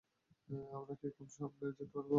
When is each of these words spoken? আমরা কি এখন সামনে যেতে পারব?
আমরা 0.75 0.93
কি 0.95 1.05
এখন 1.07 1.27
সামনে 1.29 1.65
যেতে 1.69 1.85
পারব? 1.93 2.09